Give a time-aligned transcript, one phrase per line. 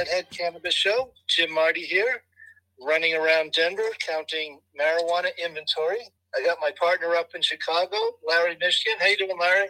[0.00, 1.12] Deadhead Cannabis Show.
[1.28, 2.22] Jim Marty here,
[2.80, 5.98] running around Denver counting marijuana inventory.
[6.34, 8.98] I got my partner up in Chicago, Larry Mishkin.
[8.98, 9.68] How you doing, Larry?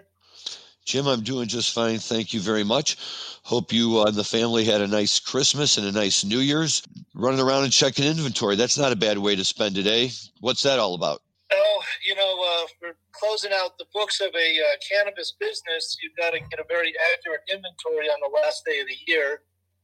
[0.84, 1.98] Jim, I'm doing just fine.
[1.98, 2.96] Thank you very much.
[3.42, 6.84] Hope you uh, and the family had a nice Christmas and a nice New Year's.
[7.12, 8.54] Running around and checking inventory.
[8.54, 10.12] That's not a bad way to spend a day.
[10.38, 11.22] What's that all about?
[11.52, 15.96] Oh, you know, uh, we're closing out the books of a uh, cannabis business.
[16.00, 19.40] You've got to get a very accurate inventory on the last day of the year.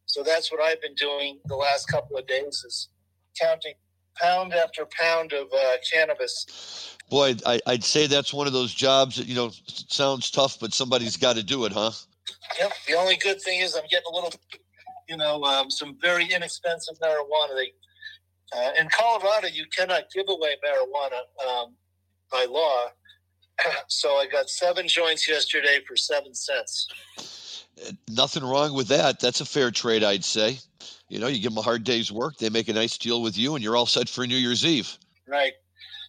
[0.07, 2.89] So that's what I've been doing the last couple of days is
[3.41, 3.75] counting
[4.17, 6.97] pound after pound of uh, cannabis.
[7.11, 10.73] Boy, I, would say that's one of those jobs that you know sounds tough, but
[10.73, 11.91] somebody's got to do it, huh?
[12.59, 12.73] Yep.
[12.89, 14.33] The only good thing is I'm getting a little,
[15.09, 17.55] you know, um, some very inexpensive marijuana.
[17.55, 17.73] They,
[18.57, 21.75] uh, in Colorado, you cannot give away marijuana um,
[22.31, 22.87] by law.
[23.89, 26.89] so I got seven joints yesterday for seven cents.
[28.09, 29.21] Nothing wrong with that.
[29.21, 30.59] That's a fair trade, I'd say.
[31.09, 33.39] You know, you give them a hard day's work, they make a nice deal with
[33.39, 34.97] you, and you're all set for New Year's Eve.
[35.29, 35.53] Right.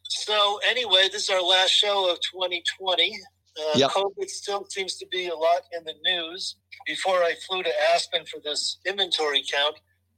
[0.04, 3.14] So, anyway, this is our last show of 2020.
[3.60, 3.92] Uh, yep.
[3.92, 6.56] COVID still seems to be a lot in the news.
[6.86, 9.76] Before I flew to Aspen for this inventory count,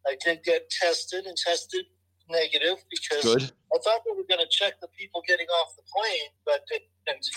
[0.07, 1.85] I did get tested and tested
[2.29, 3.51] negative because Good.
[3.73, 6.79] I thought they were going to check the people getting off the plane, but they
[7.07, 7.27] didn't.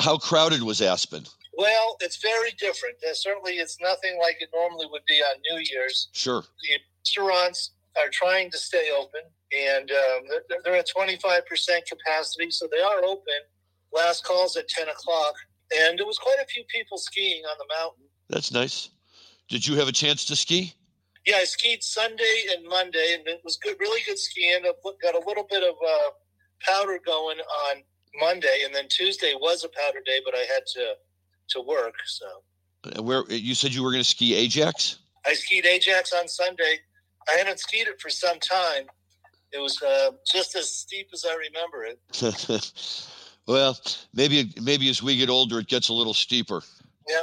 [0.00, 1.24] How crowded was Aspen?
[1.56, 2.96] Well, it's very different.
[3.02, 6.08] Uh, certainly, it's nothing like it normally would be on New Year's.
[6.12, 6.42] Sure.
[6.42, 9.20] The restaurants are trying to stay open,
[9.56, 11.16] and um, they're, they're at 25%
[11.88, 13.40] capacity, so they are open.
[13.92, 15.34] Last call's at 10 o'clock,
[15.78, 18.04] and there was quite a few people skiing on the mountain.
[18.28, 18.90] That's nice.
[19.48, 20.74] Did you have a chance to ski?
[21.26, 24.60] Yeah, I skied Sunday and Monday, and it was good, really good skiing.
[24.64, 26.10] I got a little bit of uh,
[26.60, 27.82] powder going on
[28.20, 30.94] Monday, and then Tuesday was a powder day, but I had to
[31.50, 31.94] to work.
[32.06, 34.98] So, where you said you were going to ski Ajax?
[35.26, 36.78] I skied Ajax on Sunday.
[37.28, 38.84] I hadn't skied it for some time.
[39.52, 43.10] It was uh, just as steep as I remember it.
[43.46, 43.78] well,
[44.14, 46.62] maybe maybe as we get older, it gets a little steeper.
[47.08, 47.22] Yeah,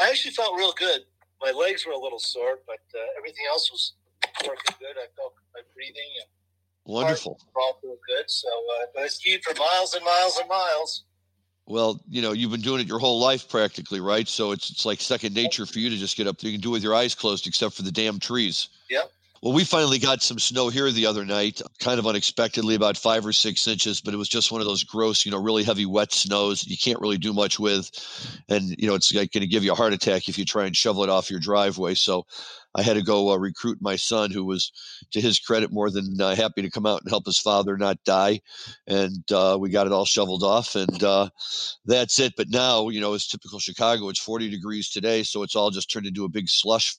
[0.00, 1.00] I actually felt real good.
[1.42, 3.94] My legs were a little sore, but uh, everything else was
[4.46, 4.96] working good.
[4.96, 6.28] I felt my breathing and
[6.84, 7.38] Wonderful.
[7.54, 8.24] All good.
[8.28, 11.04] So, uh, I skied for miles and miles and miles.
[11.66, 14.26] Well, you know, you've been doing it your whole life practically, right?
[14.26, 16.50] So it's it's like second nature for you to just get up there.
[16.50, 18.68] You can do it with your eyes closed, except for the damn trees.
[18.90, 19.10] Yep.
[19.42, 23.26] Well, we finally got some snow here the other night, kind of unexpectedly, about five
[23.26, 25.84] or six inches, but it was just one of those gross, you know, really heavy
[25.84, 27.90] wet snows you can't really do much with.
[28.48, 30.64] And, you know, it's like going to give you a heart attack if you try
[30.64, 31.94] and shovel it off your driveway.
[31.94, 32.24] So
[32.74, 34.72] I had to go uh, recruit my son, who was,
[35.12, 38.02] to his credit, more than uh, happy to come out and help his father not
[38.04, 38.40] die.
[38.86, 41.28] And uh, we got it all shoveled off, and uh,
[41.84, 42.34] that's it.
[42.36, 44.08] But now, you know, it's typical Chicago.
[44.08, 46.96] It's 40 degrees today, so it's all just turned into a big slush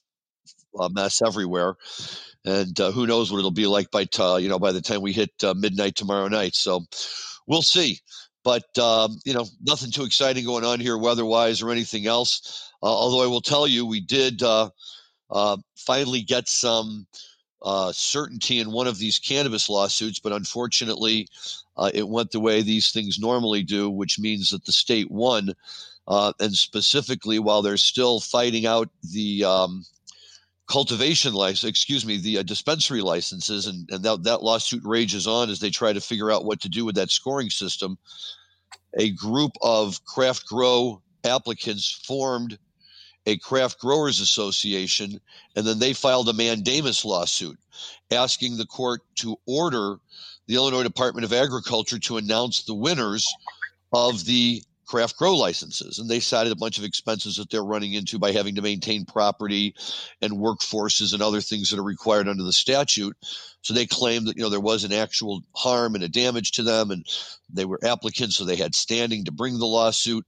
[0.78, 1.74] uh, mess everywhere.
[2.44, 5.00] And uh, who knows what it'll be like by t- you know by the time
[5.00, 6.54] we hit midnight tomorrow night.
[6.54, 6.84] So
[7.46, 8.00] we'll see.
[8.44, 12.70] But um, you know, nothing too exciting going on here, weather-wise or anything else.
[12.82, 14.42] although I will tell you, we did
[15.34, 17.06] uh, finally get some
[17.62, 21.26] uh, certainty in one of these cannabis lawsuits, but unfortunately,
[21.76, 25.52] uh, it went the way these things normally do, which means that the state won.
[26.06, 29.84] Uh, and specifically, while they're still fighting out the um,
[30.68, 35.50] cultivation license, excuse me, the uh, dispensary licenses, and, and that, that lawsuit rages on
[35.50, 37.98] as they try to figure out what to do with that scoring system.
[38.98, 42.58] A group of craft grow applicants formed
[43.26, 45.20] a craft growers association,
[45.56, 47.58] and then they filed a mandamus lawsuit
[48.10, 49.96] asking the court to order
[50.46, 53.26] the Illinois Department of Agriculture to announce the winners
[53.92, 55.98] of the craft grow licenses.
[55.98, 59.04] And they cited a bunch of expenses that they're running into by having to maintain
[59.04, 59.74] property
[60.20, 63.16] and workforces and other things that are required under the statute.
[63.62, 66.62] So they claimed that, you know, there was an actual harm and a damage to
[66.62, 67.06] them and
[67.52, 70.26] they were applicants, so they had standing to bring the lawsuit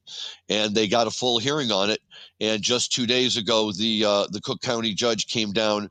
[0.48, 2.00] and they got a full hearing on it.
[2.40, 5.90] And just two days ago, the, uh, the Cook County judge came down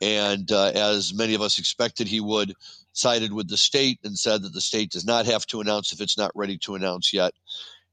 [0.00, 2.54] and uh, as many of us expected he would,
[2.92, 6.00] sided with the state and said that the state does not have to announce if
[6.00, 7.32] it's not ready to announce yet.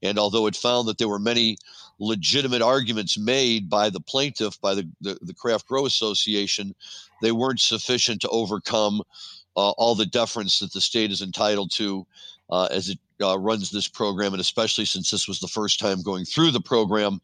[0.04, 1.56] And although it found that there were many
[1.98, 6.74] legitimate arguments made by the plaintiff, by the, the, the Craft Grow Association,
[7.22, 9.02] they weren't sufficient to overcome
[9.56, 12.06] uh, all the deference that the state is entitled to
[12.50, 14.34] uh, as it uh, runs this program.
[14.34, 17.20] And especially since this was the first time going through the program,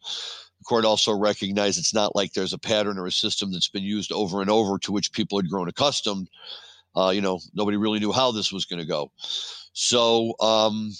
[0.59, 3.83] the court also recognized it's not like there's a pattern or a system that's been
[3.83, 6.29] used over and over to which people had grown accustomed.
[6.95, 9.11] Uh, you know, nobody really knew how this was going to go.
[9.73, 10.91] So, um,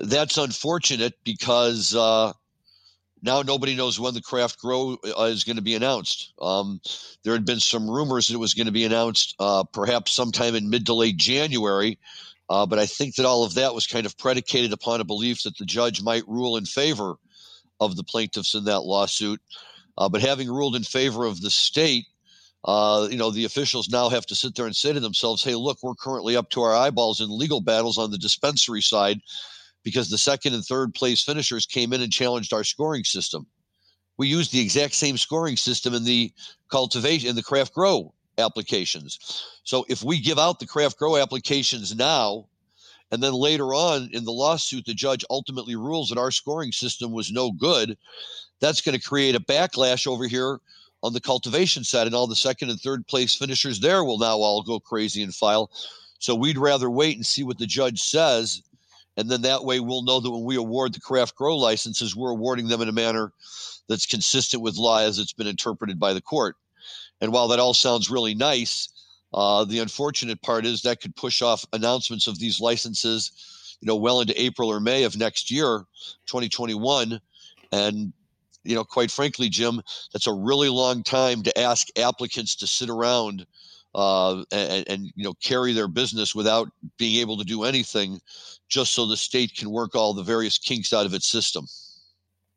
[0.00, 2.32] that's unfortunate because uh,
[3.22, 6.32] now nobody knows when the craft grow uh, is going to be announced.
[6.40, 6.80] Um,
[7.22, 10.54] there had been some rumors that it was going to be announced uh, perhaps sometime
[10.54, 11.98] in mid to late January,
[12.48, 15.42] uh, but I think that all of that was kind of predicated upon a belief
[15.42, 17.16] that the judge might rule in favor
[17.78, 19.40] of the plaintiffs in that lawsuit.
[19.98, 22.06] Uh, but having ruled in favor of the state,
[22.64, 25.54] uh, you know, the officials now have to sit there and say to themselves, hey,
[25.54, 29.20] look, we're currently up to our eyeballs in legal battles on the dispensary side
[29.82, 33.46] because the second and third place finishers came in and challenged our scoring system.
[34.16, 36.32] We used the exact same scoring system in the
[36.70, 39.18] cultivation in the craft grow applications.
[39.64, 42.46] So if we give out the craft grow applications now,
[43.10, 47.12] and then later on in the lawsuit, the judge ultimately rules that our scoring system
[47.12, 47.96] was no good,
[48.60, 50.60] that's going to create a backlash over here
[51.02, 54.36] on the cultivation side, and all the second and third place finishers there will now
[54.36, 55.70] all go crazy and file.
[56.18, 58.62] So we'd rather wait and see what the judge says
[59.20, 62.30] and then that way we'll know that when we award the craft grow licenses, we're
[62.30, 63.32] awarding them in a manner
[63.86, 66.56] that's consistent with law as it's been interpreted by the court.
[67.20, 68.88] And while that all sounds really nice,
[69.34, 73.96] uh, the unfortunate part is that could push off announcements of these licenses, you know,
[73.96, 75.84] well into April or May of next year,
[76.24, 77.20] 2021.
[77.72, 78.12] And,
[78.64, 79.82] you know, quite frankly, Jim,
[80.14, 83.46] that's a really long time to ask applicants to sit around
[83.94, 88.20] uh, and, and, you know carry their business without being able to do anything,
[88.68, 91.66] just so the state can work all the various kinks out of its system.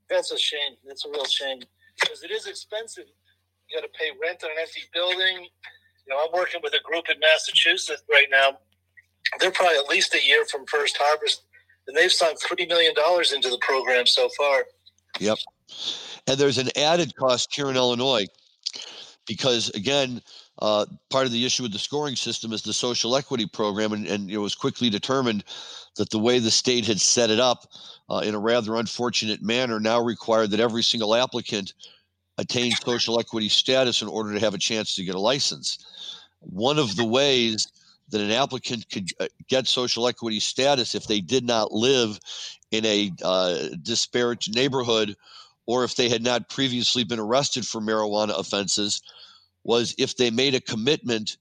[0.10, 0.74] That's a shame.
[0.86, 1.60] That's a real shame
[2.00, 3.06] because it is expensive.
[3.70, 5.48] You got to pay rent on an empty building.
[6.06, 8.60] You know, I'm working with a group in Massachusetts right now.
[9.40, 11.44] They're probably at least a year from first harvest,
[11.88, 14.66] and they've sunk three million dollars into the program so far.
[15.20, 15.38] Yep.
[16.28, 18.28] And there's an added cost here in Illinois
[19.26, 20.22] because again,
[20.63, 24.07] uh, part of the issue with the scoring system is the social equity program, and,
[24.07, 25.44] and it was quickly determined
[25.98, 27.68] that the way the state had set it up
[28.10, 31.74] uh, in a rather unfortunate manner now required that every single applicant
[32.38, 35.80] attain social equity status in order to have a chance to get a license.
[36.39, 37.68] One of the ways
[38.12, 42.18] that an applicant could uh, get social equity status if they did not live
[42.71, 45.18] in a uh, disparate neighborhood
[45.65, 49.01] or if they had not previously been arrested for marijuana offenses
[49.63, 51.38] was if they made a commitment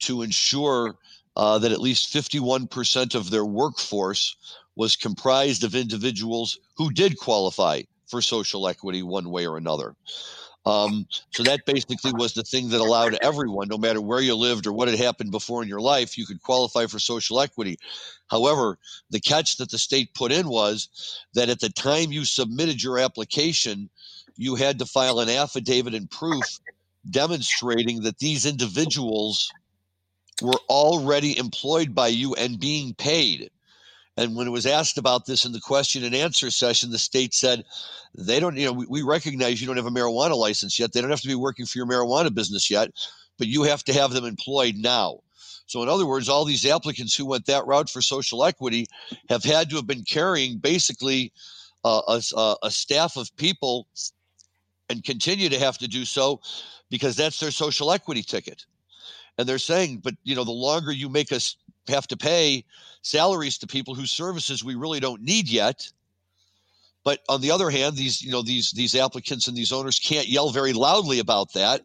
[0.00, 0.96] to ensure
[1.36, 4.36] uh, that at least 51% of their workforce
[4.76, 9.94] was comprised of individuals who did qualify for social equity one way or another.
[10.66, 14.66] Um, so that basically was the thing that allowed everyone, no matter where you lived
[14.66, 17.76] or what had happened before in your life, you could qualify for social equity.
[18.28, 18.78] However,
[19.10, 22.98] the catch that the state put in was that at the time you submitted your
[22.98, 23.90] application,
[24.36, 26.44] you had to file an affidavit and proof
[27.10, 29.50] demonstrating that these individuals
[30.42, 33.50] were already employed by you and being paid.
[34.16, 37.34] And when it was asked about this in the question and answer session, the state
[37.34, 37.64] said,
[38.16, 40.92] they don't, you know, we, we, recognize you don't have a marijuana license yet.
[40.92, 42.90] They don't have to be working for your marijuana business yet,
[43.38, 45.18] but you have to have them employed now.
[45.66, 48.86] So, in other words, all these applicants who went that route for social equity
[49.28, 51.32] have had to have been carrying basically
[51.84, 53.88] uh, a, a staff of people
[54.88, 56.40] and continue to have to do so
[56.90, 58.66] because that's their social equity ticket.
[59.38, 61.56] And they're saying, but you know, the longer you make us
[61.88, 62.64] have to pay
[63.02, 65.90] salaries to people whose services we really don't need yet.
[67.04, 70.28] But on the other hand, these you know these these applicants and these owners can't
[70.28, 71.82] yell very loudly about that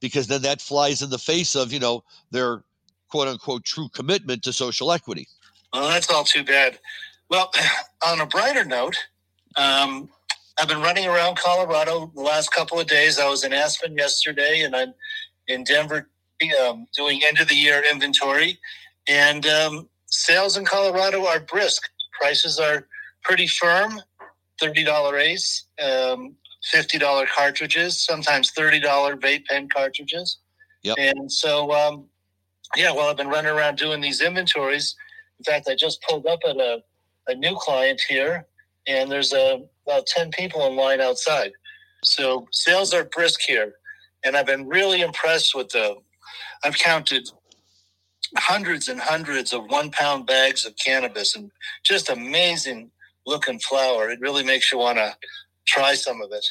[0.00, 2.62] because then that flies in the face of you know their
[3.08, 5.26] quote unquote true commitment to social equity.
[5.72, 6.78] Well, that's all too bad.
[7.30, 7.50] Well,
[8.06, 8.96] on a brighter note,
[9.56, 10.10] um,
[10.60, 13.18] I've been running around Colorado the last couple of days.
[13.18, 14.92] I was in Aspen yesterday, and I'm
[15.48, 16.10] in Denver
[16.62, 18.58] um, doing end of the year inventory.
[19.08, 21.88] And um, sales in Colorado are brisk.
[22.20, 22.86] Prices are
[23.22, 24.02] pretty firm.
[24.60, 30.36] Thirty dollar ace, um, fifty dollar cartridges, sometimes thirty dollar vape pen cartridges.
[30.82, 30.98] Yep.
[30.98, 32.04] And so, um,
[32.76, 34.94] yeah, well, I've been running around doing these inventories.
[35.38, 36.82] In fact, I just pulled up at a,
[37.28, 38.46] a new client here,
[38.86, 41.50] and there's a about 10 people in line outside.
[42.04, 43.74] So sales are brisk here.
[44.24, 45.96] And I've been really impressed with the,
[46.64, 47.28] I've counted
[48.36, 51.50] hundreds and hundreds of one pound bags of cannabis and
[51.84, 52.90] just amazing
[53.26, 54.10] looking flower.
[54.10, 55.16] It really makes you want to
[55.66, 56.46] try some of it.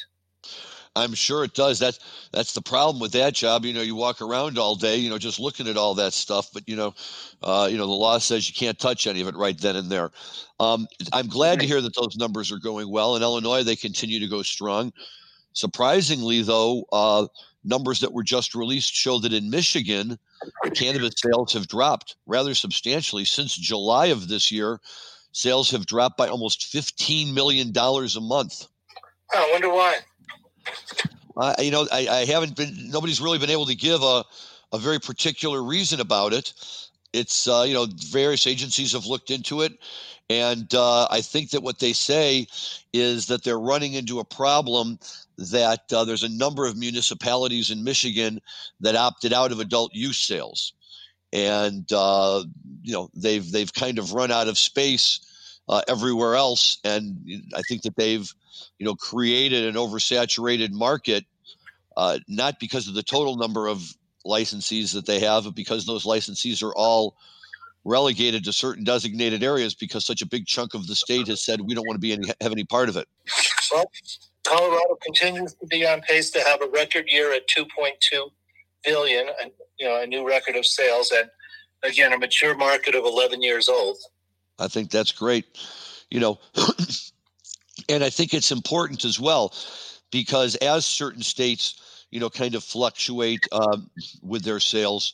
[0.99, 1.79] I'm sure it does.
[1.79, 1.99] That's
[2.31, 3.65] that's the problem with that job.
[3.65, 6.49] You know, you walk around all day, you know, just looking at all that stuff.
[6.53, 6.93] But you know,
[7.41, 9.89] uh, you know, the law says you can't touch any of it right then and
[9.89, 10.11] there.
[10.59, 13.63] Um, I'm glad to hear that those numbers are going well in Illinois.
[13.63, 14.93] They continue to go strong.
[15.53, 17.27] Surprisingly, though, uh,
[17.63, 20.17] numbers that were just released show that in Michigan,
[20.73, 24.79] cannabis sales have dropped rather substantially since July of this year.
[25.31, 28.67] Sales have dropped by almost $15 million a month.
[29.33, 29.99] I wonder why.
[31.59, 32.89] You know, I, I, haven't been.
[32.89, 34.25] Nobody's really been able to give a
[34.71, 36.53] a very particular reason about it.
[37.13, 39.73] It's uh, you know various agencies have looked into it,
[40.29, 42.47] and uh, I think that what they say
[42.93, 44.99] is that they're running into a problem
[45.37, 48.41] that uh, there's a number of municipalities in Michigan
[48.81, 50.73] that opted out of adult use sales,
[51.33, 52.43] and uh,
[52.83, 55.19] you know they've they've kind of run out of space
[55.69, 58.29] uh, everywhere else, and I think that they've
[58.79, 61.25] you know created an oversaturated market,
[61.95, 63.83] uh, not because of the total number of
[64.25, 67.15] licensees that they have, but because those licensees are all
[67.85, 71.61] relegated to certain designated areas because such a big chunk of the state has said
[71.61, 73.07] we don't want to be any have any part of it.
[73.71, 73.89] Well,
[74.45, 78.31] Colorado continues to be on pace to have a record year at 2.2
[78.83, 81.29] billion, and you know a new record of sales, and
[81.83, 83.97] again a mature market of 11 years old.
[84.59, 85.45] I think that's great,
[86.09, 86.39] you know,
[87.89, 89.53] and I think it's important as well
[90.11, 91.79] because as certain states
[92.11, 93.89] you know, kind of fluctuate um,
[94.21, 95.13] with their sales.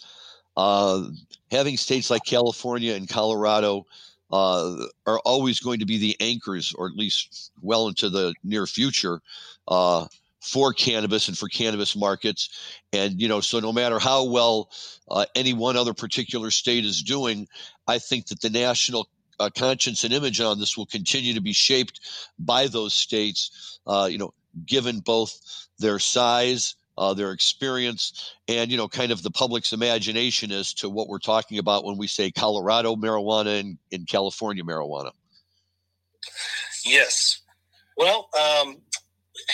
[0.56, 1.04] Uh,
[1.52, 3.86] having states like California and Colorado
[4.32, 4.75] uh,
[5.06, 9.22] are always going to be the anchors, or at least well into the near future,
[9.68, 10.08] uh,
[10.42, 12.50] for cannabis and for cannabis markets.
[12.94, 14.70] And, you know, so no matter how well
[15.36, 17.48] any one other particular state is doing,
[17.88, 21.54] I think that the national uh, conscience and image on this will continue to be
[21.54, 22.00] shaped
[22.39, 24.34] by those states, uh, you know,
[24.65, 30.51] given both their size, uh, their experience, and you know, kind of the public's imagination
[30.51, 35.12] as to what we're talking about when we say Colorado marijuana and in California marijuana.
[36.86, 37.42] Yes.
[37.98, 38.77] Well, um,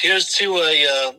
[0.01, 1.11] here's to a uh,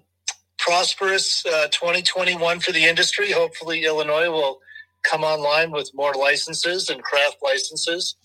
[0.59, 3.33] prosperous uh, 2021 for the industry.
[3.33, 4.61] Hopefully, Illinois will
[5.02, 8.16] come online with more licenses and craft licenses.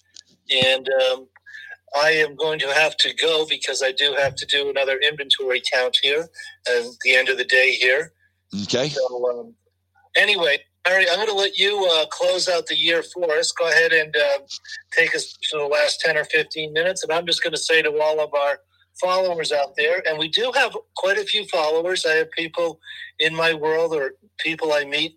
[0.51, 1.27] And um,
[1.95, 5.61] I am going to have to go because I do have to do another inventory
[5.73, 6.27] count here
[6.67, 8.13] at the end of the day here.
[8.63, 8.89] Okay.
[8.89, 9.55] So, um,
[10.15, 13.51] anyway, Harry, I'm going to let you uh, close out the year for us.
[13.51, 14.39] Go ahead and uh,
[14.93, 17.03] take us to the last 10 or 15 minutes.
[17.03, 18.59] And I'm just going to say to all of our
[19.01, 22.05] followers out there, and we do have quite a few followers.
[22.05, 22.79] I have people
[23.19, 25.13] in my world or people I meet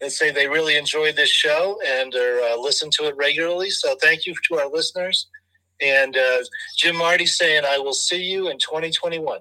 [0.00, 3.70] that say they really enjoy this show and are uh, listen to it regularly.
[3.70, 5.28] So thank you to our listeners.
[5.80, 6.38] And uh,
[6.78, 9.40] Jim Marty saying, I will see you in 2021.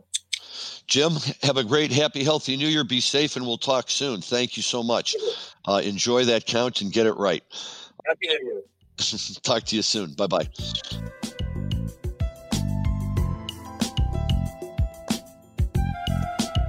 [0.88, 2.84] Jim, have a great, happy, healthy new year.
[2.84, 4.22] Be safe, and we'll talk soon.
[4.22, 5.16] Thank you so much.
[5.68, 7.44] Uh, enjoy that count and get it right.
[8.06, 8.62] Happy New Year.
[9.44, 10.14] talk to you soon.
[10.14, 10.48] Bye bye.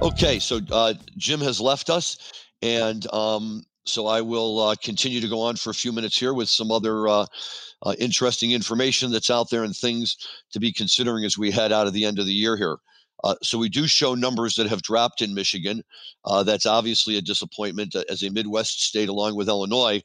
[0.01, 2.17] Okay, so uh, Jim has left us,
[2.61, 6.33] and um, so I will uh, continue to go on for a few minutes here
[6.33, 7.25] with some other uh,
[7.83, 10.17] uh, interesting information that's out there and things
[10.51, 12.77] to be considering as we head out of the end of the year here.
[13.23, 15.81] Uh, so we do show numbers that have dropped in Michigan.
[16.25, 20.01] Uh, that's obviously a disappointment uh, as a Midwest state, along with Illinois.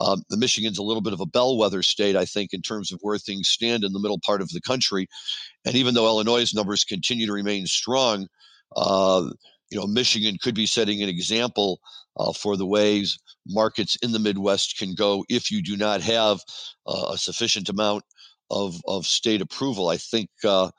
[0.00, 2.98] Um, the Michigan's a little bit of a bellwether state, I think, in terms of
[3.02, 5.06] where things stand in the middle part of the country.
[5.64, 8.26] And even though Illinois' numbers continue to remain strong,
[9.70, 11.80] you know, Michigan could be setting an example
[12.16, 16.40] uh, for the ways markets in the Midwest can go if you do not have
[16.86, 18.04] uh, a sufficient amount
[18.50, 19.88] of, of state approval.
[19.88, 20.70] I think uh,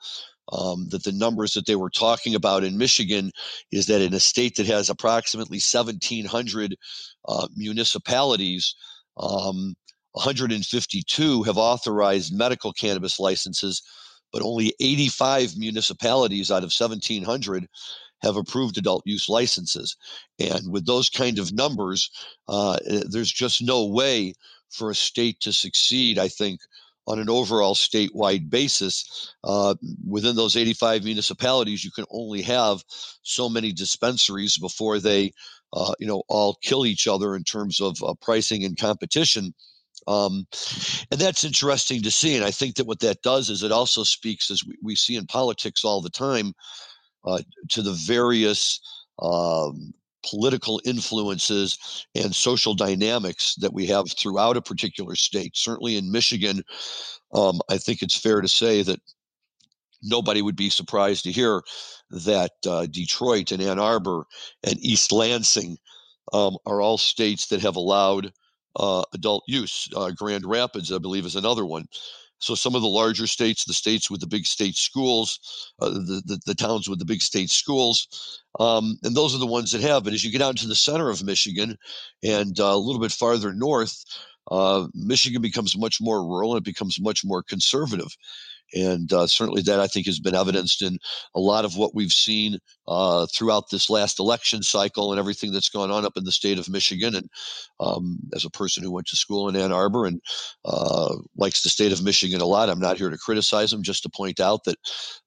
[0.52, 3.30] um, that the numbers that they were talking about in Michigan
[3.70, 6.76] is that in a state that has approximately 1,700
[7.26, 8.74] uh, municipalities,
[9.18, 9.74] um,
[10.12, 13.82] 152 have authorized medical cannabis licenses,
[14.32, 17.66] but only 85 municipalities out of 1,700
[18.22, 19.96] have approved adult use licenses.
[20.38, 22.10] And with those kind of numbers,
[22.48, 24.34] uh, eh, there's just no way
[24.70, 26.60] for a state to succeed, I think,
[27.06, 29.34] on an overall statewide basis.
[29.42, 29.74] Uh,
[30.06, 32.84] within those 85 municipalities, you can only have
[33.22, 35.32] so many dispensaries before they,
[35.72, 39.54] uh, you know, all kill each other in terms of uh, pricing and competition.
[40.06, 40.46] Um,
[41.10, 42.36] and that's interesting to see.
[42.36, 45.16] And I think that what that does is it also speaks, as we, we see
[45.16, 46.52] in politics all the time,
[47.28, 48.80] uh, to the various
[49.20, 49.92] um,
[50.28, 55.56] political influences and social dynamics that we have throughout a particular state.
[55.56, 56.62] Certainly in Michigan,
[57.32, 59.00] um, I think it's fair to say that
[60.02, 61.62] nobody would be surprised to hear
[62.10, 64.24] that uh, Detroit and Ann Arbor
[64.64, 65.76] and East Lansing
[66.32, 68.32] um, are all states that have allowed
[68.76, 69.88] uh, adult use.
[69.94, 71.86] Uh, Grand Rapids, I believe, is another one.
[72.38, 75.38] So some of the larger states, the states with the big state schools,
[75.80, 79.46] uh, the, the, the towns with the big state schools, um, and those are the
[79.46, 80.04] ones that have.
[80.04, 81.76] But as you get out into the center of Michigan
[82.22, 84.04] and uh, a little bit farther north,
[84.50, 88.16] uh, Michigan becomes much more rural and it becomes much more conservative.
[88.74, 90.98] And uh, certainly that I think has been evidenced in
[91.34, 95.68] a lot of what we've seen uh, throughout this last election cycle and everything that's
[95.68, 97.14] gone on up in the state of Michigan.
[97.14, 97.28] And
[97.80, 100.20] um, as a person who went to school in Ann Arbor and
[100.64, 104.02] uh, likes the state of Michigan a lot, I'm not here to criticize them, just
[104.02, 104.76] to point out that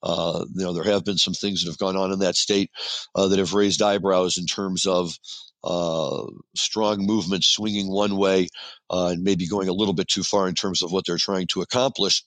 [0.04, 2.70] uh, you know there have been some things that have gone on in that state
[3.16, 5.18] uh, that have raised eyebrows in terms of
[5.64, 6.24] uh,
[6.56, 8.48] strong movement swinging one way
[8.90, 11.48] uh, and maybe going a little bit too far in terms of what they're trying
[11.48, 12.24] to accomplish.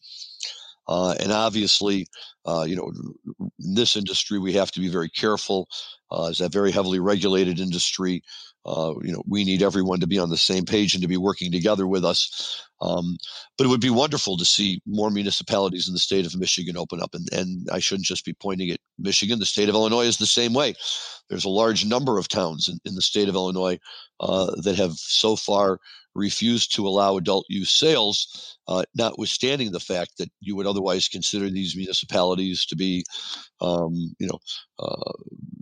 [0.89, 2.07] Uh, and obviously,
[2.47, 2.93] uh, you know,
[3.41, 5.67] in this industry, we have to be very careful.
[6.11, 8.23] Uh, it's a very heavily regulated industry.
[8.67, 11.19] Uh, you know, we need everyone to be on the same page and to be
[11.19, 12.63] working together with us.
[12.81, 13.17] Um,
[13.59, 17.03] but it would be wonderful to see more municipalities in the state of Michigan open
[17.03, 17.15] up.
[17.15, 19.39] And, and I shouldn't just be pointing at Michigan.
[19.39, 20.75] The state of Illinois is the same way.
[21.29, 23.79] There's a large number of towns in, in the state of Illinois
[24.21, 25.79] uh, that have so far
[26.15, 31.51] refused to allow adult use sales, uh, notwithstanding the fact that you would otherwise consider
[31.51, 33.05] these municipalities to be,
[33.61, 34.39] um, you know,
[34.79, 35.13] uh,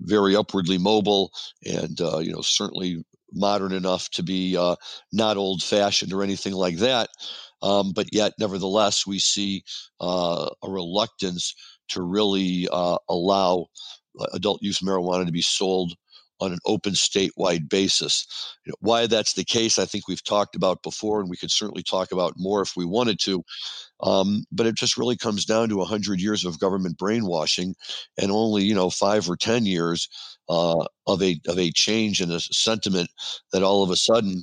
[0.00, 1.30] very upwardly mobile
[1.64, 4.76] and, uh, you know, certainly modern enough to be uh,
[5.12, 7.08] not old fashioned or anything like that.
[7.62, 9.62] Um, but yet, nevertheless, we see
[10.00, 11.54] uh, a reluctance
[11.88, 13.66] to really uh, allow
[14.34, 15.94] adult use marijuana to be sold
[16.42, 18.26] on an open statewide basis.
[18.66, 21.50] You know, why that's the case, I think we've talked about before, and we could
[21.50, 23.42] certainly talk about more if we wanted to.
[24.02, 27.74] Um, but it just really comes down to 100 years of government brainwashing
[28.20, 30.08] and only, you know, five or 10 years
[30.48, 33.10] uh, of, a, of a change in a sentiment
[33.52, 34.42] that all of a sudden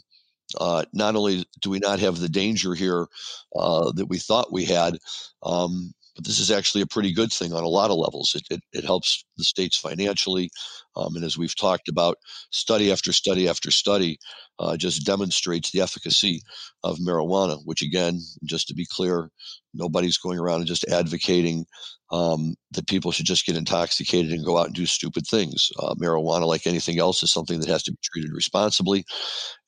[0.58, 3.08] uh, not only do we not have the danger here
[3.56, 4.98] uh, that we thought we had,
[5.44, 8.34] um, but this is actually a pretty good thing on a lot of levels.
[8.36, 10.52] It, it, it helps the states financially.
[10.96, 12.18] Um, and as we've talked about,
[12.52, 14.20] study after study after study
[14.60, 16.42] uh, just demonstrates the efficacy
[16.84, 19.30] of marijuana, which, again, just to be clear,
[19.74, 21.66] nobody's going around and just advocating
[22.12, 25.70] um, that people should just get intoxicated and go out and do stupid things.
[25.80, 29.06] Uh, marijuana, like anything else, is something that has to be treated responsibly,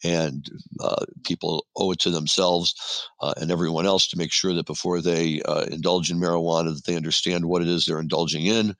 [0.04, 0.48] and
[0.84, 2.74] uh, people owe it to themselves
[3.22, 6.86] uh, and everyone else to make sure that before they uh, indulge in marijuana, that
[6.86, 8.74] they understand what it is they're indulging in,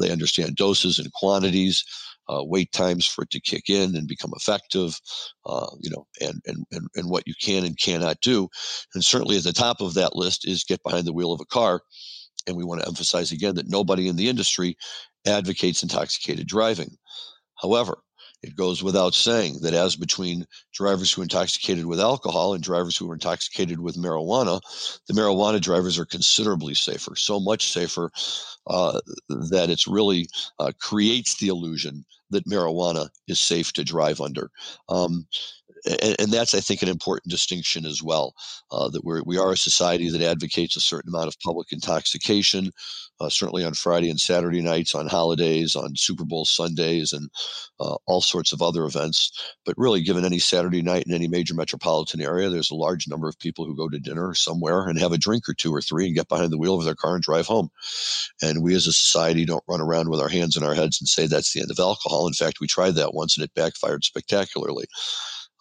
[0.00, 1.84] they understand doses and quantities.
[2.26, 4.98] Uh, wait times for it to kick in and become effective,
[5.44, 8.48] uh, you know, and, and, and, and what you can and cannot do.
[8.94, 11.44] And certainly at the top of that list is get behind the wheel of a
[11.44, 11.82] car
[12.46, 14.76] and we want to emphasize again that nobody in the industry
[15.26, 16.96] advocates intoxicated driving.
[17.60, 17.98] However,
[18.44, 22.96] it goes without saying that as between drivers who are intoxicated with alcohol and drivers
[22.96, 24.60] who are intoxicated with marijuana,
[25.08, 28.10] the marijuana drivers are considerably safer, so much safer
[28.66, 30.28] uh, that it's really
[30.58, 34.50] uh, creates the illusion that marijuana is safe to drive under.
[34.88, 35.26] Um,
[35.86, 38.34] and, and, that's, I think, an important distinction as well.
[38.70, 42.70] Uh, that we're, we are a society that advocates a certain amount of public intoxication,
[43.20, 47.28] uh, certainly on Friday and Saturday nights, on holidays, on Super Bowl Sundays, and
[47.80, 49.30] uh, all sorts of other events.
[49.64, 53.28] But really, given any Saturday night in any major metropolitan area, there's a large number
[53.28, 56.06] of people who go to dinner somewhere and have a drink or two or three
[56.06, 57.68] and get behind the wheel of their car and drive home.
[58.42, 61.08] And we as a society don't run around with our hands in our heads and
[61.08, 62.26] say that's the end of alcohol.
[62.26, 64.86] In fact, we tried that once and it backfired spectacularly.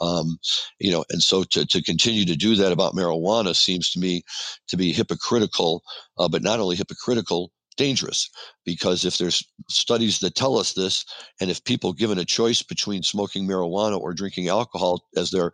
[0.03, 0.37] Um,
[0.79, 4.23] you know, and so to, to continue to do that about marijuana seems to me
[4.67, 5.83] to be hypocritical,
[6.17, 8.29] uh, but not only hypocritical, dangerous.
[8.65, 11.05] Because if there's studies that tell us this
[11.41, 15.53] and if people given a choice between smoking marijuana or drinking alcohol as their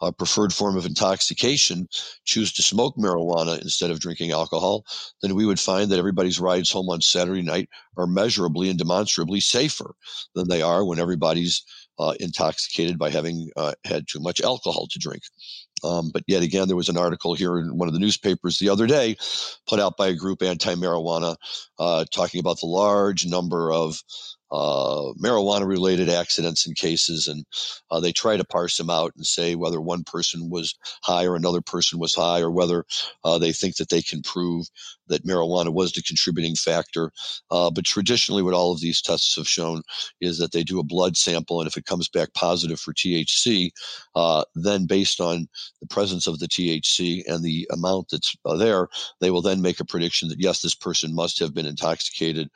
[0.00, 1.88] uh, preferred form of intoxication
[2.24, 4.84] choose to smoke marijuana instead of drinking alcohol
[5.22, 9.40] then we would find that everybody's rides home on saturday night are measurably and demonstrably
[9.40, 9.94] safer
[10.34, 11.62] than they are when everybody's
[11.98, 15.22] uh, intoxicated by having uh, had too much alcohol to drink.
[15.82, 18.70] Um, but yet again, there was an article here in one of the newspapers the
[18.70, 19.16] other day,
[19.68, 21.36] put out by a group anti-marijuana,
[21.78, 24.02] uh, talking about the large number of
[24.54, 27.26] uh, marijuana related accidents and cases.
[27.26, 27.44] And
[27.90, 31.34] uh, they try to parse them out and say whether one person was high or
[31.34, 32.84] another person was high, or whether
[33.24, 34.66] uh, they think that they can prove
[35.08, 37.10] that marijuana was the contributing factor.
[37.50, 39.82] Uh, but traditionally, what all of these tests have shown
[40.20, 43.70] is that they do a blood sample, and if it comes back positive for THC,
[44.14, 45.48] uh, then based on
[45.80, 48.88] the presence of the THC and the amount that's uh, there,
[49.20, 52.48] they will then make a prediction that yes, this person must have been intoxicated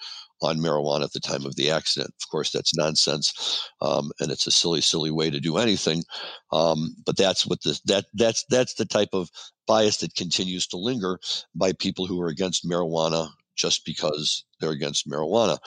[0.42, 2.12] on marijuana at the time of the accident.
[2.22, 6.04] Of course, that's nonsense, um, and it's a silly, silly way to do anything.
[6.52, 9.30] Um, but that's what the that that's that's the type of
[9.66, 11.18] bias that continues to linger
[11.54, 15.58] by people who are against marijuana just because they're against marijuana,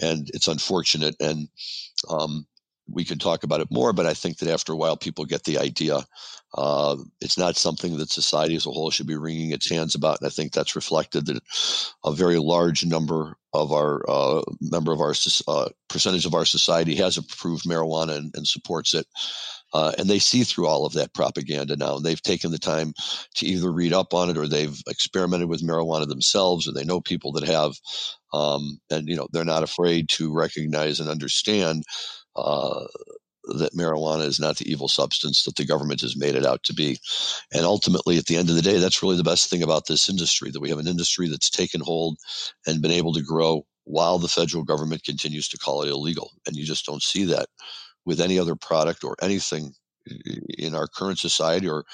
[0.00, 1.16] and it's unfortunate.
[1.20, 1.48] And
[2.08, 2.46] um,
[2.92, 5.44] we can talk about it more, but I think that after a while, people get
[5.44, 6.00] the idea.
[6.54, 10.20] Uh, it's not something that society as a whole should be wringing its hands about,
[10.20, 11.42] and I think that's reflected that
[12.04, 15.14] a very large number of our uh, member of our
[15.48, 19.06] uh, percentage of our society has approved marijuana and, and supports it.
[19.74, 22.92] Uh, and they see through all of that propaganda now, and they've taken the time
[23.34, 27.00] to either read up on it or they've experimented with marijuana themselves, or they know
[27.00, 27.72] people that have,
[28.34, 31.84] um, and you know they're not afraid to recognize and understand
[32.36, 32.86] uh,
[33.44, 36.74] that marijuana is not the evil substance that the government has made it out to
[36.74, 36.98] be.
[37.52, 40.08] And ultimately, at the end of the day, that's really the best thing about this
[40.08, 42.18] industry that we have an industry that's taken hold
[42.66, 46.30] and been able to grow while the federal government continues to call it illegal.
[46.46, 47.46] And you just don't see that
[48.04, 49.72] with any other product or anything
[50.58, 51.84] in our current society or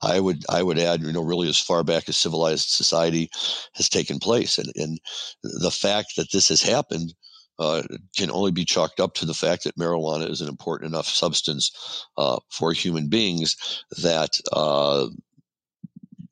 [0.00, 3.28] i would i would add you know really as far back as civilized society
[3.74, 4.98] has taken place and and
[5.42, 7.12] the fact that this has happened
[7.58, 7.82] uh,
[8.16, 12.06] can only be chalked up to the fact that marijuana is an important enough substance
[12.16, 15.06] uh, for human beings that uh,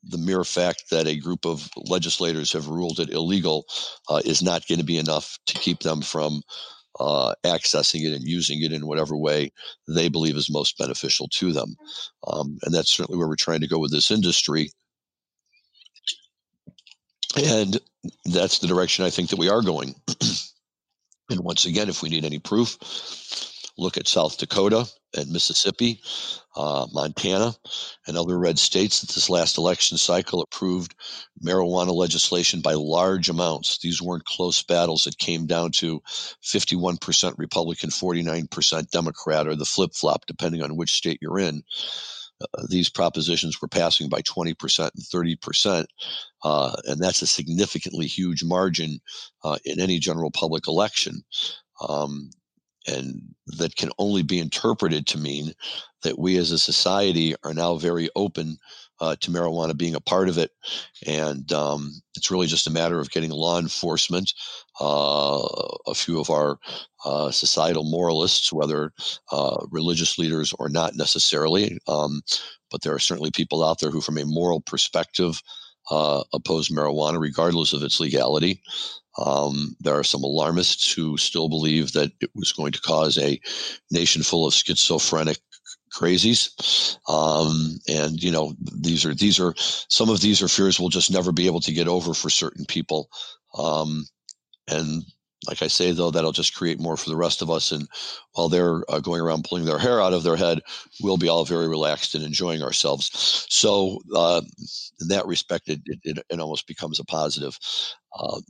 [0.09, 3.65] the mere fact that a group of legislators have ruled it illegal
[4.09, 6.41] uh, is not going to be enough to keep them from
[6.99, 9.51] uh, accessing it and using it in whatever way
[9.87, 11.75] they believe is most beneficial to them.
[12.25, 14.71] Um, and that's certainly where we're trying to go with this industry.
[17.35, 17.79] And
[18.25, 19.95] that's the direction I think that we are going.
[21.29, 22.77] And once again, if we need any proof,
[23.77, 24.85] look at South Dakota
[25.15, 26.01] and Mississippi,
[26.55, 27.53] uh, Montana,
[28.07, 30.95] and other red states that this last election cycle approved
[31.43, 33.77] marijuana legislation by large amounts.
[33.79, 35.05] These weren't close battles.
[35.05, 36.01] It came down to
[36.43, 41.63] 51% Republican, 49% Democrat, or the flip flop, depending on which state you're in.
[42.41, 45.85] Uh, these propositions were passing by 20% and 30%.
[46.43, 48.99] Uh, and that's a significantly huge margin
[49.43, 51.21] uh, in any general public election.
[51.87, 52.29] Um,
[52.87, 53.21] and
[53.57, 55.53] that can only be interpreted to mean
[56.03, 58.57] that we as a society are now very open
[58.99, 60.51] uh, to marijuana being a part of it.
[61.05, 64.33] And um, it's really just a matter of getting law enforcement,
[64.79, 65.47] uh,
[65.87, 66.59] a few of our
[67.05, 68.91] uh, societal moralists, whether
[69.31, 71.77] uh, religious leaders or not necessarily.
[71.87, 72.21] Um,
[72.71, 75.41] but there are certainly people out there who, from a moral perspective,
[75.89, 78.61] uh, oppose marijuana, regardless of its legality.
[79.17, 83.39] Um, there are some alarmists who still believe that it was going to cause a
[83.89, 85.39] nation full of schizophrenic
[85.91, 86.97] crazies.
[87.09, 91.11] Um, and you know, these are these are some of these are fears we'll just
[91.11, 93.09] never be able to get over for certain people.
[93.57, 94.05] Um,
[94.67, 95.03] and
[95.47, 97.71] like I say, though, that'll just create more for the rest of us.
[97.71, 97.87] And
[98.33, 100.59] while they're uh, going around pulling their hair out of their head,
[101.01, 103.45] we'll be all very relaxed and enjoying ourselves.
[103.49, 104.41] So, uh,
[104.99, 107.57] in that respect, it, it, it, almost becomes a positive.
[108.17, 108.41] Uh,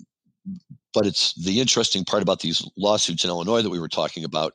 [0.97, 4.53] but it's the interesting part about these lawsuits in Illinois that we were talking about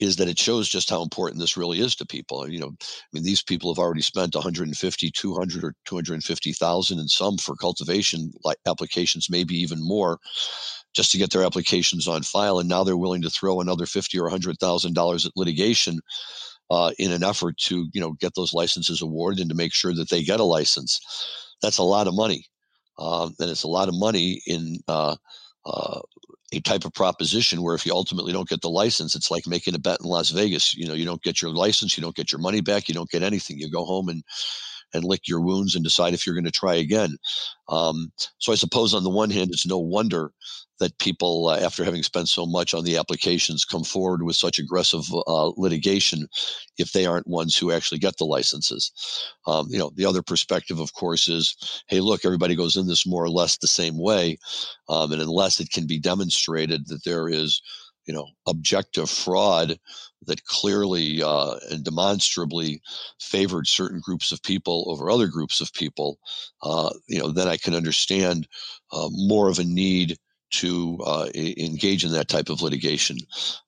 [0.00, 2.48] is that it shows just how important this really is to people.
[2.50, 7.38] You know, I mean, these people have already spent 150, 200, or 250,000 and some
[7.38, 10.18] for cultivation like applications, maybe even more,
[10.92, 12.58] just to get their applications on file.
[12.58, 16.00] And now they're willing to throw another fifty or hundred thousand dollars at litigation
[16.68, 19.94] uh, in an effort to, you know, get those licenses awarded and to make sure
[19.94, 20.98] that they get a license.
[21.62, 22.46] That's a lot of money,
[22.98, 24.78] uh, and it's a lot of money in.
[24.88, 25.14] Uh,
[25.66, 26.00] uh,
[26.52, 29.74] a type of proposition where if you ultimately don't get the license, it's like making
[29.74, 30.74] a bet in Las Vegas.
[30.74, 33.10] You know, you don't get your license, you don't get your money back, you don't
[33.10, 33.58] get anything.
[33.58, 34.22] You go home and
[34.94, 37.16] and lick your wounds and decide if you're going to try again.
[37.68, 40.30] Um, so I suppose on the one hand, it's no wonder
[40.78, 44.58] that people, uh, after having spent so much on the applications, come forward with such
[44.58, 46.26] aggressive uh, litigation
[46.78, 48.92] if they aren't ones who actually get the licenses.
[49.46, 51.56] Um, you know, the other perspective, of course, is
[51.88, 54.38] hey, look, everybody goes in this more or less the same way.
[54.88, 57.60] Um, and unless it can be demonstrated that there is
[58.06, 59.78] you know objective fraud
[60.26, 62.80] that clearly uh, and demonstrably
[63.20, 66.18] favored certain groups of people over other groups of people,
[66.62, 68.48] uh, you know, then I can understand
[68.92, 70.16] uh, more of a need
[70.52, 73.16] to uh, engage in that type of litigation.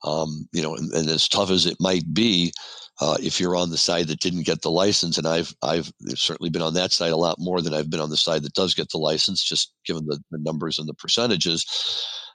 [0.04, 2.52] Um, you know, and, and, as tough as it might be,
[3.00, 6.50] uh, if you're on the side that didn't get the license, and I've I've certainly
[6.50, 8.74] been on that side a lot more than I've been on the side that does
[8.74, 11.66] get the license, just given the, the numbers and the percentages.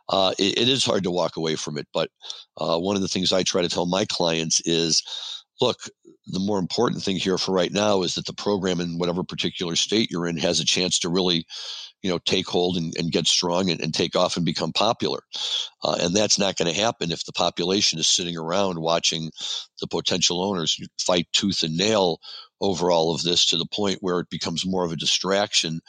[0.10, 1.88] Uh, it, it is hard to walk away from it.
[1.94, 2.10] But
[2.58, 5.02] uh, one of the things I try to tell my clients is
[5.62, 5.78] look,
[6.28, 9.76] the more important thing here for right now is that the program in whatever particular
[9.76, 11.46] state you're in has a chance to really
[12.04, 15.22] you know take hold and, and get strong and, and, take off and become popular
[15.84, 19.32] uh, and that's not going to happen if the population is sitting around watching
[19.80, 22.20] the potential owners fight tooth and nail
[22.64, 25.82] over all of this to the point where it becomes more of a distraction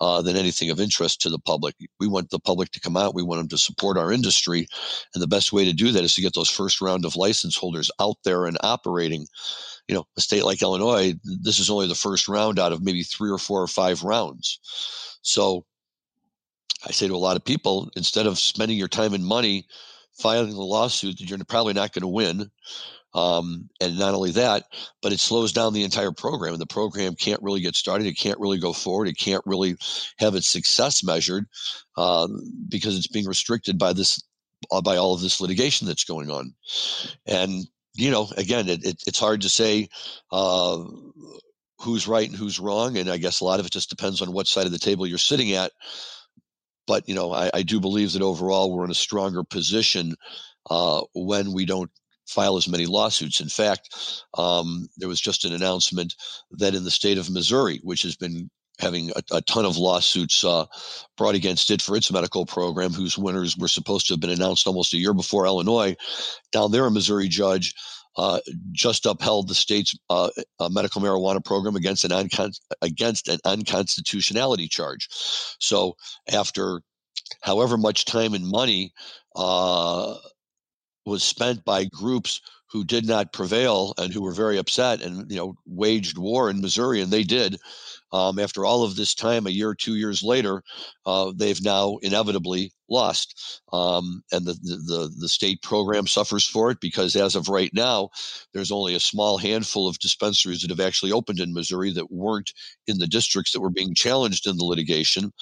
[0.00, 1.74] uh, than anything of interest to the public.
[2.00, 3.14] We want the public to come out.
[3.14, 4.66] We want them to support our industry.
[5.14, 7.54] And the best way to do that is to get those first round of license
[7.54, 9.26] holders out there and operating.
[9.88, 13.02] You know, a state like Illinois, this is only the first round out of maybe
[13.02, 14.60] three or four or five rounds.
[15.22, 15.64] So
[16.86, 19.66] I say to a lot of people, instead of spending your time and money
[20.12, 22.50] filing a lawsuit that you're probably not going to win,
[23.14, 24.64] um, and not only that,
[25.02, 28.06] but it slows down the entire program, and the program can't really get started.
[28.06, 29.08] It can't really go forward.
[29.08, 29.76] It can't really
[30.18, 31.46] have its success measured
[31.96, 32.28] uh,
[32.68, 34.22] because it's being restricted by this,
[34.70, 36.54] uh, by all of this litigation that's going on.
[37.26, 39.88] And you know, again, it, it, it's hard to say.
[40.30, 40.84] Uh,
[41.82, 42.96] who's right and who's wrong.
[42.96, 45.06] And I guess a lot of it just depends on what side of the table
[45.06, 45.72] you're sitting at.
[46.86, 50.14] But you know, I, I do believe that overall we're in a stronger position
[50.70, 51.90] uh, when we don't
[52.26, 53.40] file as many lawsuits.
[53.40, 56.14] In fact, um, there was just an announcement
[56.52, 58.50] that in the state of Missouri, which has been
[58.82, 60.66] having a, a ton of lawsuits uh,
[61.16, 64.66] brought against it for its medical program, whose winners were supposed to have been announced
[64.66, 65.96] almost a year before Illinois,
[66.52, 67.74] down there a Missouri judge
[68.16, 68.40] uh,
[68.72, 70.28] just upheld the state's uh,
[70.70, 75.08] medical marijuana program against an uncon- against an unconstitutionality charge.
[75.60, 75.96] So
[76.30, 76.82] after
[77.40, 78.92] however much time and money
[79.34, 80.16] uh,
[81.06, 82.40] was spent by groups
[82.70, 86.60] who did not prevail and who were very upset and you know waged war in
[86.60, 87.58] Missouri, and they did.
[88.12, 90.62] Um, after all of this time, a year two years later,
[91.06, 96.78] uh, they've now inevitably lost, um, and the, the the state program suffers for it
[96.80, 98.10] because as of right now,
[98.52, 102.52] there's only a small handful of dispensaries that have actually opened in Missouri that weren't
[102.86, 105.32] in the districts that were being challenged in the litigation.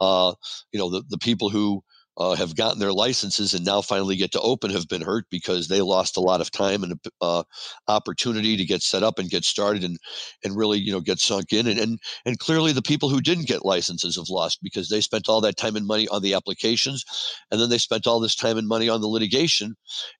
[0.00, 0.34] Uh,
[0.72, 1.82] you know, the the people who
[2.16, 5.68] uh, have gotten their licenses and now finally get to open have been hurt because
[5.68, 7.42] they lost a lot of time and uh,
[7.88, 9.98] opportunity to get set up and get started and
[10.44, 13.48] and really you know get sunk in and, and and clearly the people who didn't
[13.48, 17.04] get licenses have lost because they spent all that time and money on the applications
[17.50, 19.74] and then they spent all this time and money on the litigation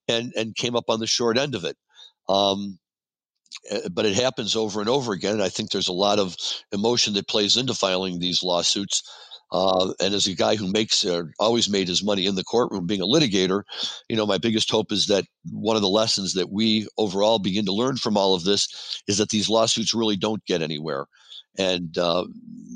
[0.07, 1.77] and and came up on the short end of it
[2.29, 2.79] um,
[3.69, 5.33] eh, but it happens over and over again.
[5.33, 6.35] And I think there's a lot of
[6.71, 9.03] emotion that plays into filing these lawsuits.
[9.55, 12.85] Uh, and as a guy who makes uh, always made his money in the courtroom
[12.85, 13.63] being a litigator,
[14.09, 17.63] you know, my biggest hope is that one of the lessons that we overall begin
[17.63, 21.05] to learn from all of this is that these lawsuits really don't get anywhere.
[21.57, 22.25] And uh,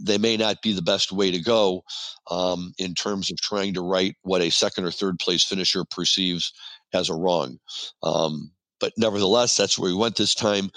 [0.06, 1.84] they may not be the best way to go
[2.32, 6.54] um, in terms of trying to right what a second or third place finisher perceives
[6.94, 7.60] as a wrong.
[8.04, 10.70] Um, but nevertheless, that's where we went this time.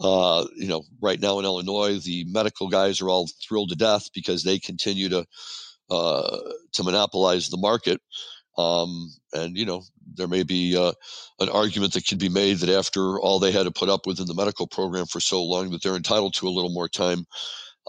[0.00, 4.08] Uh, you know, right now in Illinois, the medical guys are all thrilled to death
[4.14, 5.24] because they continue to
[5.90, 6.38] uh,
[6.72, 8.00] to monopolize the market.
[8.56, 9.82] Um, and you know,
[10.14, 10.92] there may be uh,
[11.40, 14.20] an argument that can be made that after all they had to put up with
[14.20, 17.24] in the medical program for so long, that they're entitled to a little more time.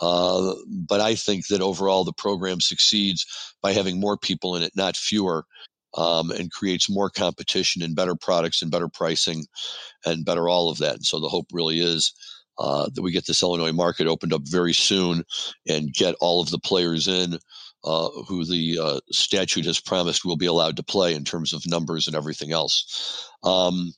[0.01, 3.25] Uh, but I think that overall the program succeeds
[3.61, 5.45] by having more people in it, not fewer
[5.95, 9.45] um, and creates more competition and better products and better pricing
[10.05, 10.95] and better all of that.
[10.95, 12.13] And so the hope really is
[12.57, 15.23] uh, that we get this Illinois market opened up very soon
[15.67, 17.37] and get all of the players in
[17.83, 21.67] uh, who the uh, statute has promised will be allowed to play in terms of
[21.67, 23.29] numbers and everything else.
[23.43, 23.93] Um,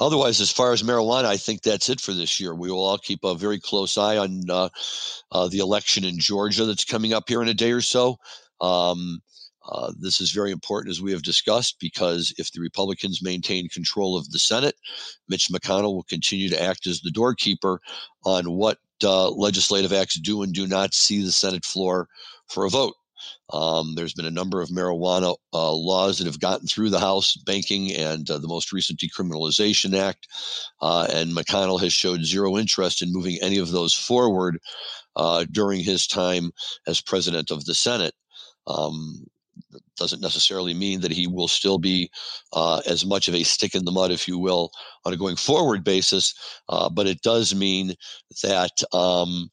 [0.00, 2.54] otherwise, as far as marijuana, I think that's it for this year.
[2.54, 4.70] We will all keep a very close eye on uh,
[5.30, 8.16] uh, the election in Georgia that's coming up here in a day or so.
[8.60, 9.20] Um,
[9.70, 14.16] uh, this is very important, as we have discussed, because if the Republicans maintain control
[14.16, 14.74] of the Senate,
[15.28, 17.80] Mitch McConnell will continue to act as the doorkeeper
[18.24, 22.08] on what uh, legislative acts do and do not see the Senate floor
[22.48, 22.94] for a vote.
[23.52, 27.36] Um, there's been a number of marijuana uh, laws that have gotten through the House,
[27.36, 30.26] banking, and uh, the most recent Decriminalization Act.
[30.80, 34.58] Uh, and McConnell has showed zero interest in moving any of those forward
[35.16, 36.50] uh, during his time
[36.86, 38.14] as president of the Senate.
[38.66, 39.26] Um,
[39.96, 42.10] doesn't necessarily mean that he will still be
[42.52, 44.70] uh, as much of a stick in the mud, if you will,
[45.04, 46.34] on a going forward basis.
[46.68, 47.94] Uh, but it does mean
[48.42, 49.50] that um,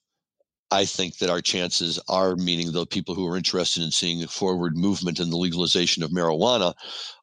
[0.69, 4.75] I think that our chances are, meaning the people who are interested in seeing forward
[4.75, 6.73] movement in the legalization of marijuana,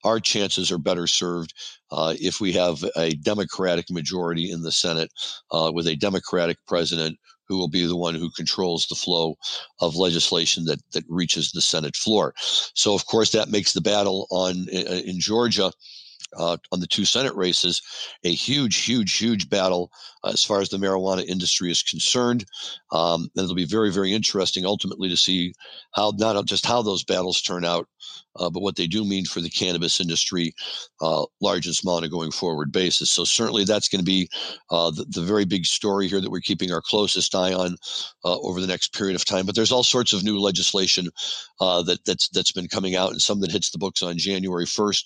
[0.03, 1.53] our chances are better served
[1.91, 5.11] uh, if we have a Democratic majority in the Senate
[5.51, 9.37] uh, with a Democratic president who will be the one who controls the flow
[9.81, 12.35] of legislation that that reaches the Senate floor.
[12.75, 15.73] So, of course, that makes the battle on in Georgia.
[16.37, 17.81] Uh, on the two Senate races,
[18.25, 19.93] a huge, huge, huge battle
[20.25, 22.45] uh, as far as the marijuana industry is concerned.
[22.91, 25.55] Um, and it'll be very, very interesting ultimately to see
[25.93, 27.87] how not just how those battles turn out,
[28.37, 30.55] uh, but what they do mean for the cannabis industry,
[31.01, 33.11] uh, large and small, on a going forward basis.
[33.11, 34.29] So certainly that's going to be
[34.71, 37.77] uh, the, the, very big story here that we're keeping our closest eye on
[38.25, 39.47] uh, over the next period of time.
[39.47, 41.09] But there's all sorts of new legislation
[41.61, 44.67] uh, that that's that's been coming out, and some that hits the books on January
[44.67, 45.05] 1st.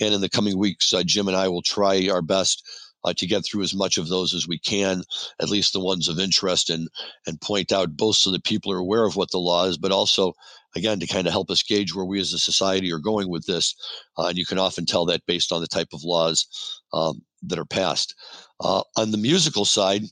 [0.00, 2.64] And in the coming weeks, uh, Jim and I will try our best
[3.04, 5.02] uh, to get through as much of those as we can,
[5.40, 6.88] at least the ones of interest, and
[7.26, 9.92] and point out both so that people are aware of what the law is, but
[9.92, 10.34] also
[10.76, 13.46] again to kind of help us gauge where we as a society are going with
[13.46, 13.74] this.
[14.16, 16.46] Uh, and you can often tell that based on the type of laws
[16.92, 18.14] um, that are passed.
[18.60, 20.02] Uh, on the musical side,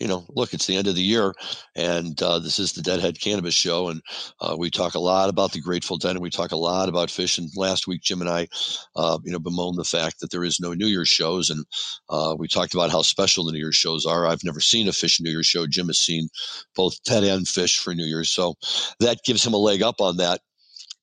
[0.00, 1.34] you know, look, it's the end of the year,
[1.74, 4.02] and uh, this is the Deadhead Cannabis Show, and
[4.40, 7.08] uh, we talk a lot about the Grateful Dead, and we talk a lot about
[7.08, 7.38] Phish.
[7.38, 8.48] And last week, Jim and I,
[8.94, 11.64] uh, you know, bemoaned the fact that there is no New Year's shows, and
[12.10, 14.26] uh, we talked about how special the New Year's shows are.
[14.26, 15.66] I've never seen a Phish New Year's show.
[15.66, 16.28] Jim has seen
[16.74, 18.54] both Dead and Phish for New Year's, so
[19.00, 20.40] that gives him a leg up on that.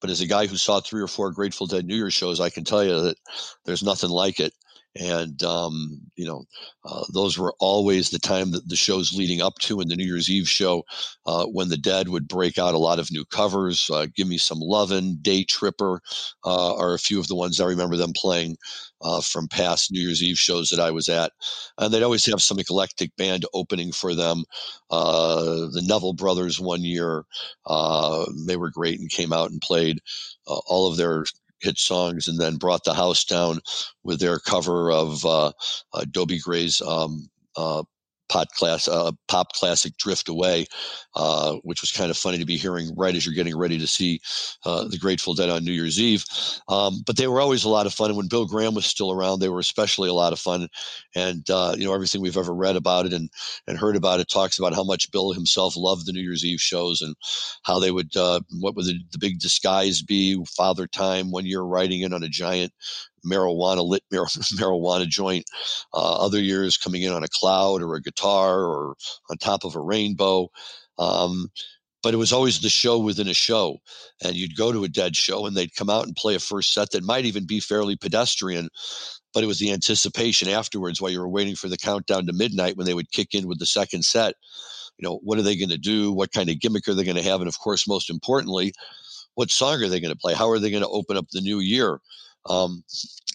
[0.02, 2.50] But as a guy who saw three or four Grateful Dead New Year's shows, I
[2.50, 3.16] can tell you that
[3.66, 4.54] there's nothing like it
[4.96, 6.44] and um, you know
[6.86, 10.06] uh, those were always the time that the shows leading up to and the new
[10.06, 10.84] year's eve show
[11.26, 14.38] uh, when the dead would break out a lot of new covers uh, give me
[14.38, 16.02] some lovin' day tripper
[16.46, 18.56] uh, are a few of the ones i remember them playing
[19.02, 21.32] uh, from past new year's eve shows that i was at.
[21.78, 24.44] And they'd always have some eclectic band opening for them
[24.92, 27.26] uh, the neville brothers one year
[28.48, 30.00] they were great and came out and played
[30.46, 31.26] all of their
[31.64, 33.60] hit songs and then brought the house down
[34.04, 35.52] with their cover of uh,
[36.12, 37.84] Dobie Gray's um, uh,
[38.34, 40.66] pop class uh, pop classic drift away
[41.16, 43.86] uh, which was kind of funny to be hearing right as you're getting ready to
[43.86, 44.20] see
[44.66, 46.26] uh, the grateful dead on new year's eve.
[46.68, 49.12] Um, but they were always a lot of fun and when bill graham was still
[49.12, 50.68] around they were especially a lot of fun.
[51.16, 53.30] And uh, you know everything we've ever read about it and
[53.68, 56.62] and heard about it talks about how much bill himself loved the new year's eve
[56.62, 57.16] shows and
[57.64, 61.62] how they would uh, what would the, the big disguise be father time one year
[61.62, 62.74] riding in on a giant
[63.26, 65.46] marijuana lit mar- marijuana joint.
[65.94, 68.96] Uh, other years coming in on a cloud or a guitar or
[69.30, 70.50] on top of a rainbow.
[70.98, 71.50] Um,
[72.04, 73.78] but it was always the show within a show.
[74.22, 76.74] And you'd go to a dead show and they'd come out and play a first
[76.74, 78.68] set that might even be fairly pedestrian,
[79.34, 82.76] but it was the anticipation afterwards while you were waiting for the countdown to midnight
[82.76, 84.36] when they would kick in with the second set.
[84.98, 86.12] You know, what are they going to do?
[86.12, 87.40] What kind of gimmick are they going to have?
[87.40, 88.74] And of course, most importantly,
[89.36, 90.34] what song are they going to play?
[90.34, 92.00] How are they going to open up the new year?
[92.50, 92.84] Um,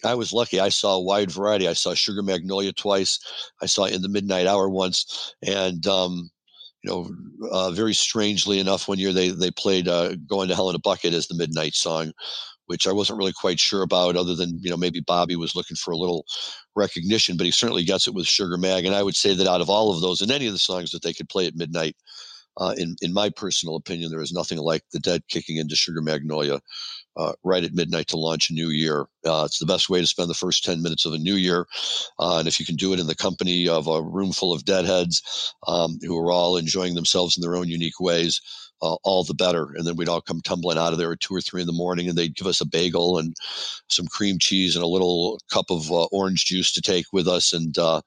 [0.03, 0.59] I was lucky.
[0.59, 1.67] I saw a wide variety.
[1.67, 3.19] I saw Sugar Magnolia twice.
[3.61, 6.29] I saw In the Midnight Hour once, and um,
[6.83, 7.11] you know,
[7.51, 10.79] uh, very strangely enough, one year they they played uh, "Going to Hell in a
[10.79, 12.13] Bucket" as the midnight song,
[12.67, 14.15] which I wasn't really quite sure about.
[14.15, 16.25] Other than you know, maybe Bobby was looking for a little
[16.75, 18.85] recognition, but he certainly gets it with Sugar Mag.
[18.85, 20.91] And I would say that out of all of those, and any of the songs
[20.91, 21.95] that they could play at midnight,
[22.57, 26.01] uh, in in my personal opinion, there is nothing like the Dead kicking into Sugar
[26.01, 26.61] Magnolia
[27.19, 29.01] uh, right at midnight to launch a new year.
[29.25, 31.67] Uh, it's the best way to spend the first 10 minutes of a new year.
[32.17, 34.63] Uh, and if you can do it in the company of a room full of
[34.63, 38.41] deadheads um, who are all enjoying themselves in their own unique ways,
[38.81, 39.73] uh, all the better.
[39.75, 41.73] And then we'd all come tumbling out of there at two or three in the
[41.73, 43.35] morning, and they'd give us a bagel and
[43.89, 47.51] some cream cheese and a little cup of uh, orange juice to take with us,
[47.51, 48.01] and uh,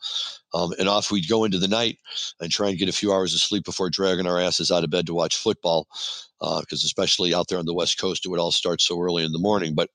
[0.54, 1.98] um, and off we'd go into the night
[2.40, 4.90] and try and get a few hours of sleep before dragging our asses out of
[4.90, 5.86] bed to watch football
[6.60, 9.24] because uh, especially out there on the West Coast, it would all start so early
[9.24, 9.74] in the morning.
[9.74, 9.90] But,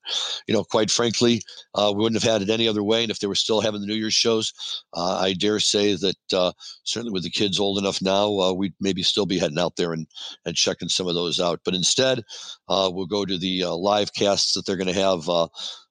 [0.48, 1.42] you know, quite frankly,
[1.76, 3.04] uh, we wouldn't have had it any other way.
[3.04, 4.54] And if they were still having the New Year's shows,
[4.94, 8.74] uh, I dare say that uh, certainly with the kids old enough now, uh, we'd
[8.80, 10.08] maybe still be heading out there and,
[10.46, 11.60] and checking some of those out.
[11.66, 12.24] But instead,
[12.70, 15.28] uh, we'll go to the live casts that they're going to have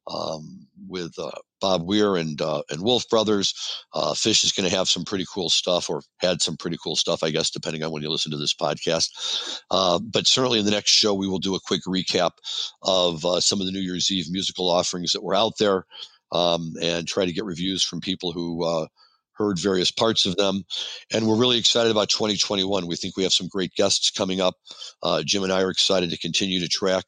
[0.06, 3.54] um, with uh, Bob Weir and uh, and Wolf Brothers.
[3.92, 6.96] Uh, Phish is going to have some pretty cool stuff, or had some pretty cool
[6.96, 9.60] stuff, I guess, depending on when you listen to this podcast.
[9.70, 12.32] Uh, but certainly in the next show, we will do a quick recap
[12.82, 15.86] of uh, some of the New Year's Eve musical offerings that were out there,
[16.32, 18.86] um, and try to get reviews from people who uh,
[19.36, 20.64] heard various parts of them.
[21.12, 22.86] And we're really excited about 2021.
[22.86, 24.54] We think we have some great guests coming up.
[25.02, 27.04] Uh, Jim and I are excited to continue to track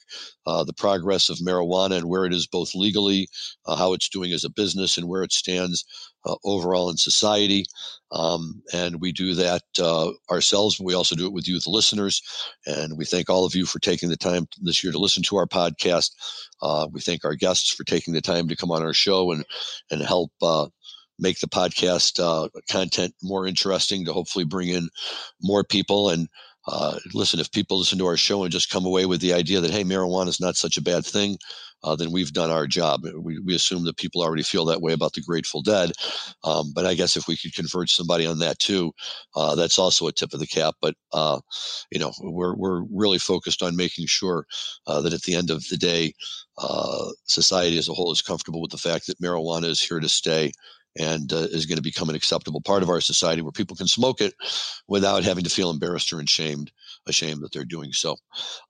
[0.46, 3.28] uh, the progress of marijuana and where it is both legally,
[3.66, 5.84] uh, how it's doing as a business, and where it stands
[6.24, 7.64] uh, overall in society.
[8.10, 11.70] Um, and we do that uh, ourselves, but we also do it with you, the
[11.70, 12.22] listeners.
[12.66, 15.36] And we thank all of you for taking the time this year to listen to
[15.36, 16.12] our podcast.
[16.62, 19.44] Uh, we thank our guests for taking the time to come on our show and
[19.90, 20.32] and help
[21.18, 24.88] make the podcast uh, content more interesting to hopefully bring in
[25.42, 26.28] more people and
[26.70, 29.60] uh, listen, if people listen to our show and just come away with the idea
[29.60, 31.38] that, hey, marijuana is not such a bad thing,
[31.84, 33.02] uh, then we've done our job.
[33.22, 35.92] We, we assume that people already feel that way about the Grateful Dead.
[36.44, 38.92] Um, but I guess if we could convert somebody on that too,
[39.36, 40.74] uh, that's also a tip of the cap.
[40.82, 41.40] But, uh,
[41.90, 44.44] you know, we're, we're really focused on making sure
[44.86, 46.12] uh, that at the end of the day,
[46.58, 50.08] uh, society as a whole is comfortable with the fact that marijuana is here to
[50.08, 50.52] stay
[50.98, 53.86] and uh, is going to become an acceptable part of our society where people can
[53.86, 54.34] smoke it
[54.88, 56.72] without having to feel embarrassed or ashamed
[57.06, 58.16] ashamed that they're doing so.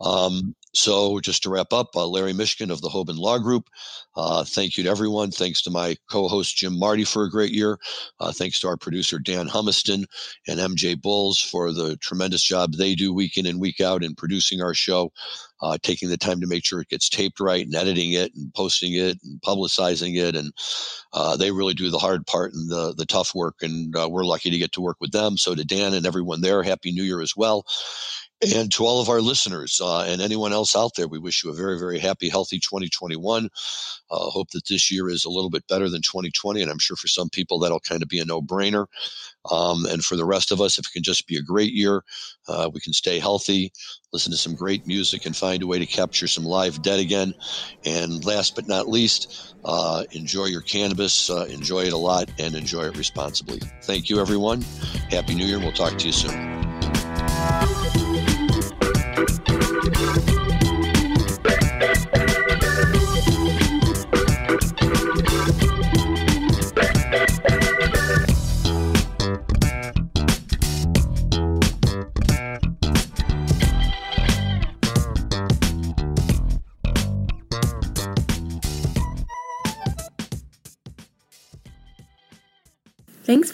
[0.00, 3.68] Um, so just to wrap up, uh, Larry Mishkin of the Hoban Law Group.
[4.16, 5.30] Uh, thank you to everyone.
[5.30, 7.78] Thanks to my co-host Jim Marty for a great year.
[8.20, 10.04] Uh, thanks to our producer Dan Humiston
[10.46, 14.14] and MJ Bulls for the tremendous job they do week in and week out in
[14.14, 15.12] producing our show
[15.60, 18.52] uh, taking the time to make sure it gets taped right and editing it and
[18.54, 20.36] posting it and publicizing it.
[20.36, 20.52] And
[21.12, 23.56] uh, they really do the hard part and the, the tough work.
[23.62, 25.36] And uh, we're lucky to get to work with them.
[25.36, 27.66] So to Dan and everyone there, Happy New Year as well.
[28.40, 31.50] And to all of our listeners uh, and anyone else out there, we wish you
[31.50, 33.48] a very, very happy, healthy 2021.
[34.10, 36.62] Uh, hope that this year is a little bit better than 2020.
[36.62, 38.86] And I'm sure for some people, that'll kind of be a no brainer.
[39.50, 42.04] Um, and for the rest of us, if it can just be a great year,
[42.46, 43.72] uh, we can stay healthy,
[44.12, 47.34] listen to some great music, and find a way to capture some live dead again.
[47.84, 52.54] And last but not least, uh, enjoy your cannabis, uh, enjoy it a lot, and
[52.54, 53.60] enjoy it responsibly.
[53.82, 54.62] Thank you, everyone.
[55.10, 56.57] Happy New Year, we'll talk to you soon.